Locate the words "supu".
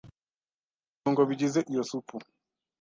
1.89-2.15